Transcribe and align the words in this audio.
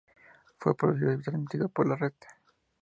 Fue 0.57 0.75
producido 0.75 1.13
y 1.13 1.21
transmitido 1.21 1.69
por 1.69 1.87
La 1.87 1.95
Red. 1.95 2.13